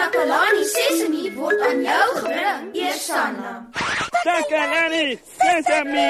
[0.00, 3.50] Takalani Sesemi word aan jou gebring, Eersanna.
[4.24, 6.08] Takalani Sesame.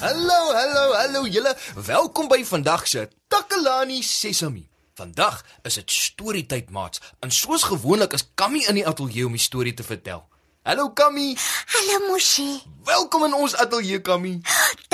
[0.00, 1.56] Hallo, hallo, hallo julle.
[1.86, 4.68] Welkom by vandag se Takalani Sesami.
[5.00, 7.00] Vandag is dit storietyd maats.
[7.24, 10.28] En soos gewoonlik is Kammy in die ateljee om die storie te vertel.
[10.62, 11.34] Hallo Kammy.
[11.66, 12.62] Hallo Moshi.
[12.86, 14.36] Welkom in ons ateljee Kammy.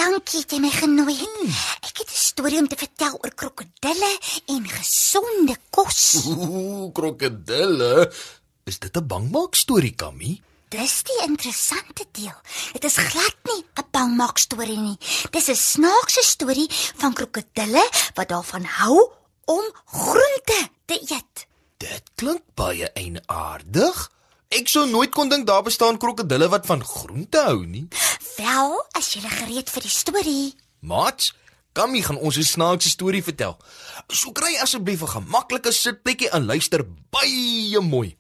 [0.01, 1.59] Dankie dat jy my genooi het.
[1.85, 4.13] Ek het 'n storie om te vertel oor krokodille
[4.49, 6.25] en gesonde kos.
[6.25, 8.09] Ooh, krokodille.
[8.65, 10.41] Is dit 'n bangmaak storie Kammy?
[10.69, 12.41] Dis die interessante deel.
[12.73, 14.97] Dit is glad nie 'n bangmaak storie nie.
[15.31, 19.11] Dis 'n snaakse storie van krokodille wat daarvan hou
[19.45, 21.47] om groente te eet.
[21.77, 24.17] Dit klink baie eienaardig.
[24.49, 27.85] Ek sou nooit kon dink daar bestaan krokodille wat van groente hou nie.
[28.39, 30.47] Wel, as jy gereed vir die storie.
[30.81, 31.35] Maats,
[31.77, 33.59] Kammy gaan ons 'n snaakse storie vertel.
[34.09, 38.17] So kry asseblief 'n gemaklike sitplekkie en luister baie mooi.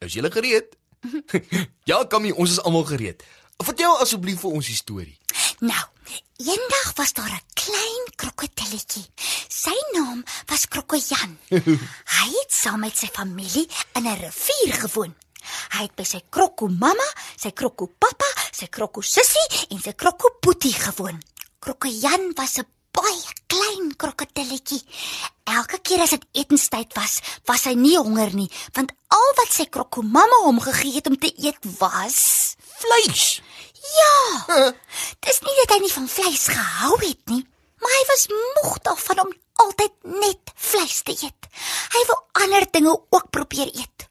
[0.00, 0.76] Is julle gereed?
[1.90, 3.24] ja, Kammy, ons is almal gereed.
[3.64, 5.18] Vertel asseblief vir ons die storie.
[5.60, 5.86] Nou,
[6.36, 9.06] eendag was daar 'n klein krokodilletjie.
[9.48, 11.38] Sy naam was Krokojan.
[12.20, 15.14] Hy het saam met sy familie in 'n rivier gewoon.
[15.76, 20.36] Hy het by sy krokko mamma, sy krokko pappa, sy krokko sussie en sy krokko
[20.42, 21.20] boetie gewoon.
[21.60, 24.82] Krokojan was 'n baie klein krokodilletjie.
[25.44, 29.66] Elke keer as dit etenstyd was, was hy nie honger nie, want al wat sy
[29.66, 33.42] krokko mamma hom gegee het om te eet was Vleis.
[33.96, 34.72] Ja.
[35.24, 37.42] Dis nie dat hy nie van vleis gehou het nie,
[37.80, 41.48] maar hy was moeg daarvan om altyd net vleis te eet.
[41.92, 44.08] Hy wou ander dinge ook probeer eet.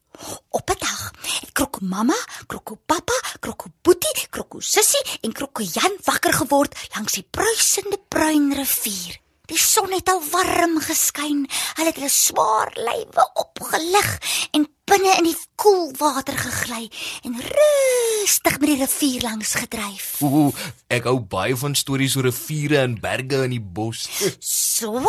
[0.50, 1.02] Op 'n dag
[1.60, 2.16] het Krokko mamma,
[2.48, 8.54] Krokko pappa, Krokko boetie, Krokko sussie en Krokko Jan wakker geword langs die bruisende bruin
[8.56, 9.18] rivier.
[9.50, 11.44] Die son het al warm geskyn.
[11.76, 14.10] Hulle het hulle swaar lywe opgelig
[14.56, 16.88] en binne in die koel water gegly
[17.28, 20.08] en rustig met die rivier langs gedryf.
[20.26, 20.50] Ooh,
[20.90, 24.08] ek hou baie van stories oor riviere en berge in die bos.
[24.80, 25.02] So,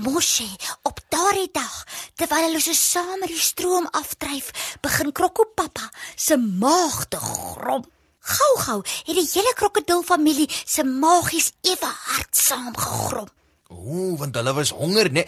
[0.00, 0.48] Moshi,
[0.88, 1.74] op daardie dag,
[2.16, 4.48] terwyl hulle so saam met die stroom afdryf,
[4.80, 7.84] begin Krokko pappa se maag te grom.
[8.24, 13.28] Gou-gou het die hele krokodilfamilie se maagies ewe hard saamgegrom.
[13.68, 15.26] Ooh, want hulle was honger, né?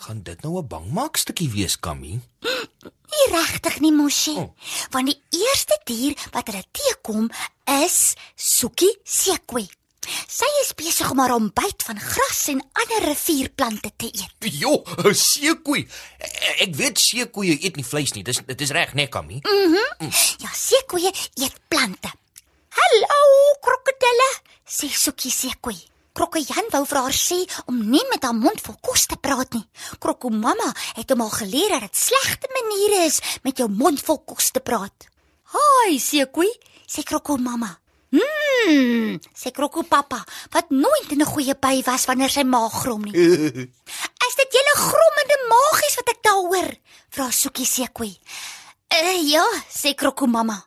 [0.00, 2.20] Gaan dit nou 'n bangmaak stukkie wees, Kammy?
[3.12, 4.34] Nie regtig nie, Moshi.
[4.36, 4.54] Oh.
[4.90, 7.28] Want die eerste dier wat hulle teekom
[7.84, 9.66] is Suki Sekwe.
[10.26, 14.52] Sy is besig om haar ontbyt van gras en ander rivierplante te eet.
[14.60, 15.84] Jo, 'n seekoei.
[16.64, 18.22] Ek weet seekoeie eet nie vleis nie.
[18.24, 19.38] Dis dit is reg, né, Kammy?
[20.38, 22.10] Ja, Sekwe eet plante.
[22.70, 23.20] "Hallo,
[23.60, 24.30] krokodille,"
[24.64, 25.74] sê Suki Sekwe.
[26.12, 27.38] Krokojan wou vir haar sê
[27.70, 29.62] om nie met haar mond vol kos te praat nie.
[30.02, 34.18] Kroko mamma het hom al geleer dat dit slegte maniere is met jou mond vol
[34.26, 35.06] kos te praat.
[35.54, 36.48] "Haai, Sekwe,"
[36.86, 37.78] sê Kroko mamma.
[38.10, 43.02] "Mmm," sê Kroko pappa, wat nooit in 'n goeie by was wanneer sy maag grom
[43.04, 43.14] nie.
[44.26, 46.70] "Is dit julle grommende maagies wat ek daar hoor?"
[47.10, 48.18] vra Suki Sekwe.
[48.90, 50.66] "Uh ja," sê Kroko mamma.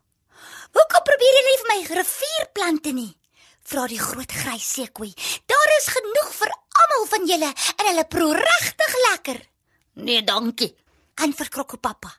[0.72, 3.23] "Hoekom probeer julle nie vir my rivierplante nie?"
[3.64, 5.14] Vra die groot grys seekoei.
[5.46, 6.52] "Daar is genoeg vir
[6.82, 9.40] almal van julle en hulle proe regtig lekker."
[9.94, 10.76] "Nee, dankie,"
[11.16, 12.14] antwoord Kroko pappa.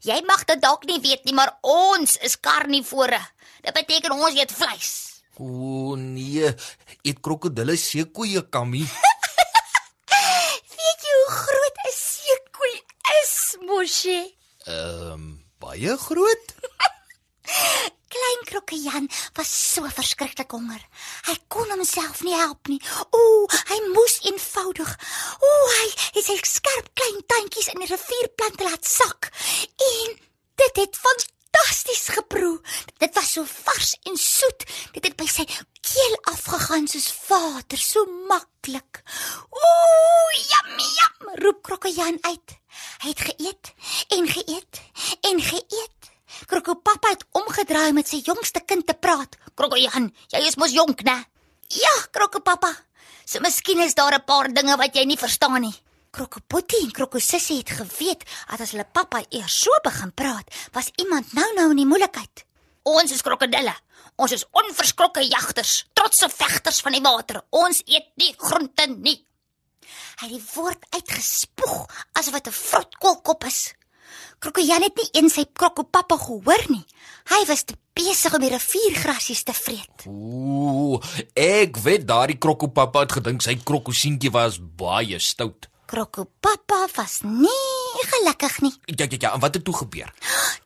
[0.00, 3.20] "Jy mag dit dalk nie weet nie, maar ons is karnivore.
[3.60, 6.54] Dit beteken ons eet vleis." O nee,
[7.02, 8.84] eet krokodille seekoeie, Kammy?
[10.76, 12.82] "Weet jy hoe groot 'n seekoei
[13.22, 14.36] is, Moshi?"
[14.66, 16.54] Ehm, um, baie groot?
[18.30, 20.82] Klein Krokkejan was so verskriklik honger.
[21.26, 22.78] Hy kon homself nie help nie.
[23.10, 24.90] Ooh, hy moes eenvoudig.
[25.42, 29.32] Ooh, hy het sy skerp klein tandjies in die rivierplante laat sak.
[29.86, 30.14] En
[30.62, 32.60] dit het fantasties geproe.
[33.02, 34.62] Dit was so vars en soet.
[34.94, 35.48] Dit het by sy
[35.80, 39.02] keel afgegaan soos water, so maklik.
[39.50, 42.58] Ooh, yummy, yum, roep Krokkejan uit.
[43.02, 43.74] Hy het geëet
[44.20, 44.84] en geëet
[45.32, 46.00] en geëet.
[46.46, 47.10] Kroko pappa
[47.80, 49.36] het omgedraai met sy jongste kind te praat.
[49.56, 51.24] Kroko Jan, jy is mos jonk, né?
[51.70, 52.70] Ja, Kroko pappa.
[53.24, 55.74] So miskien is daar 'n paar dinge wat jy nie verstaan nie.
[56.10, 60.44] Kroko Boetie en Kroko Sussie het geweet dat as hulle pappa eers so begin praat,
[60.72, 62.44] was iemand nou-nou in die moeilikheid.
[62.82, 63.74] Ons is krokodille.
[64.16, 67.42] Ons is onverskrokke jagters, trotse vegters van die water.
[67.50, 69.26] Ons eet nie groente nie.
[70.20, 73.74] Hy het die woord uitgespoeg asof dit 'n vrotkoolkop is.
[74.40, 76.84] Krokojan het nie eens sy krokopappa gehoor nie.
[77.30, 80.06] Hy was te besig om die riviergrasies te vreet.
[80.08, 81.00] Ooh,
[81.34, 85.68] ek weet daardie krokopappa het gedink sy krokosientjie was baie stout.
[85.90, 88.74] Krokopappa was nie gelukkig nie.
[88.86, 90.12] Ja ja ja, en wat het toe gebeur?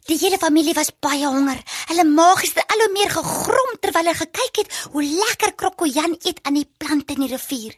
[0.05, 1.63] Die hele familie was baie honger.
[1.89, 6.43] Hulle maagies het al hoe meer gegrom terwyl hulle gekyk het hoe lekker Krokojan eet
[6.45, 7.73] aan die plante in die rivier.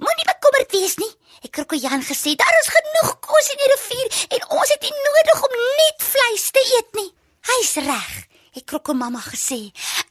[0.00, 1.10] Moenie bekommerd wees nie.
[1.44, 5.42] Het Krokojan gesê daar is genoeg kos in die rivier en ons het nie nodig
[5.48, 7.10] om net vleis te eet nie.
[7.50, 8.12] Hy's reg,
[8.56, 9.60] het Krokomamma gesê.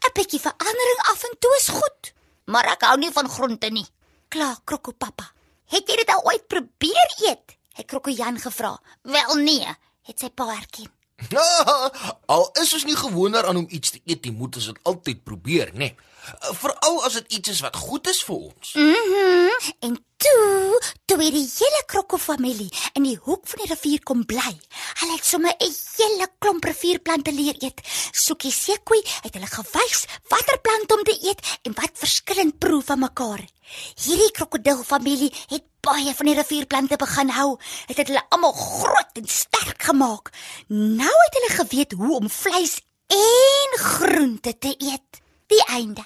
[0.06, 2.14] 'n Bietjie verandering af en toe is goed,
[2.46, 3.88] maar ek hou nie van groente nie.
[4.30, 5.32] Klaar, Krokopappa.
[5.74, 7.58] Het jy dit al ooit probeer eet?
[7.74, 8.80] Het Krokojan gevra.
[9.02, 9.66] Wel nee,
[10.02, 10.92] het sy pa erken.
[12.34, 15.24] Al is ons nie gewoond daaraan om iets te eet nie, moet ons dit altyd
[15.24, 15.78] probeer, né?
[15.78, 15.96] Nee.
[16.62, 18.74] Veral as dit iets is wat goed is vir ons.
[18.74, 18.86] Mhm.
[18.86, 19.40] Mm
[19.80, 24.54] en toe, toe het die hele krokofamilie in die hoek van die rivier kom bly.
[25.02, 27.82] Hulle het sommer 'n hele klomp rivierplante leer eet.
[28.12, 33.00] Soekie Sekoe het hulle gewys watter plant om te eet en wat verskillend proe van
[33.00, 33.42] mekaar.
[34.04, 37.58] Hierdie krokodilfamilie het baie van die rivierplante begin hou.
[37.88, 40.30] Dit het hulle almal groot en sterk gemaak.
[40.68, 45.29] Nou het hulle geweet hoe om vleis en groente te eet.
[45.50, 46.06] Die einde.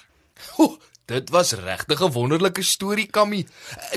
[0.56, 0.78] Oh,
[1.10, 3.46] dit was regtig 'n wonderlike storie, Kammy.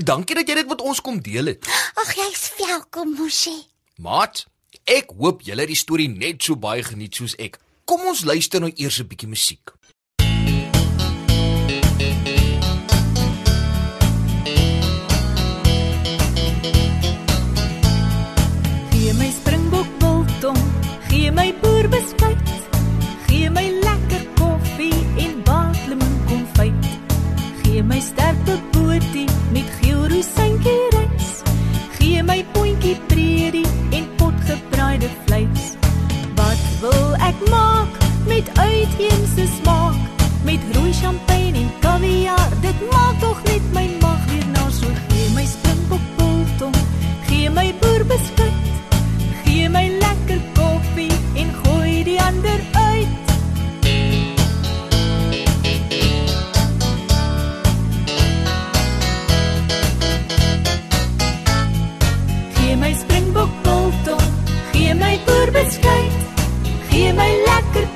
[0.04, 1.68] Dankie dat jy dit met ons kom deel het.
[1.94, 3.56] Ag, jy's welkom, Moshi.
[3.96, 4.46] Maat,
[4.84, 7.60] ek hoop julle het die storie net so baie geniet soos ek.
[7.86, 9.72] Kom ons luister nou eers 'n bietjie musiek.
[47.58, 48.54] My boerbeskuit.
[49.46, 53.08] Gee my lekker koffie en gooi die ander uit.
[62.60, 64.30] Gee my springbok biltong,
[64.72, 66.22] gee my boerbeskuit.
[66.92, 67.87] Gee my lekker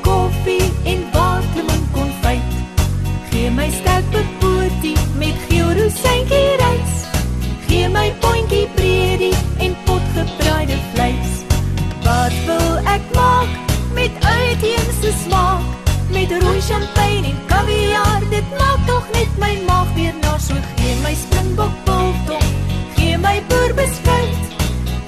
[16.61, 21.73] champagne en kaviaar, dit maak tog net my maag weer na so gee my springbok
[21.85, 22.49] biltong.
[22.95, 24.37] Gee my boerbeskuit.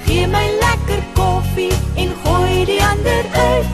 [0.06, 3.66] Gee my lekker koffie en gooi die ander uit.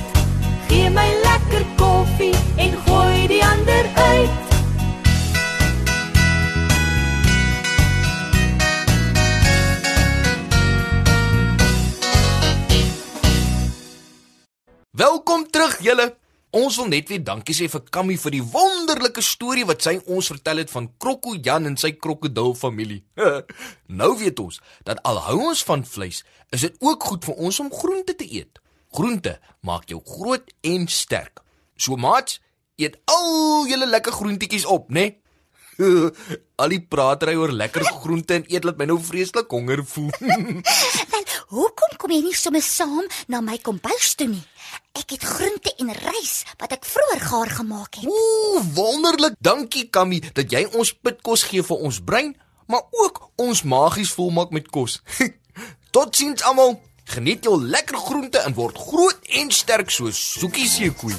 [0.69, 4.31] Gee my lekker koffie en gooi die ander uit.
[14.91, 16.15] Welkom terug julle.
[16.51, 20.33] Ons wil net weer dankie sê vir Kammy vir die wonderlike storie wat sy ons
[20.33, 23.05] vertel het van Krokko Jan en sy krokodilfamilie.
[24.01, 24.59] nou weet ons
[24.89, 28.27] dat al hou ons van vleis, is dit ook goed vir ons om groente te
[28.27, 28.59] eet.
[28.91, 31.45] Groente maak jou groot en sterk.
[31.79, 32.41] So maat,
[32.83, 35.07] eet al julle lekker groentjies op, né?
[35.07, 35.19] Nee?
[36.61, 40.11] al die pratery oor lekker groente en eet laat my nou vreeslik honger voel.
[41.51, 44.43] Hoekom kom jy nie sommer saam na my kombuis toe nie?
[44.95, 48.07] Ek het groente en rys wat ek vroeër gaar gemaak het.
[48.07, 49.35] Ooh, wonderlik.
[49.43, 52.37] Dankie Kammy dat jy ons pitkos gee vir ons brein,
[52.71, 55.01] maar ook ons magies volmaak met kos.
[55.95, 56.79] Totsiens almal.
[57.11, 61.19] Geniet jou lekker groente en word groot en sterk soos Soekie seekoei.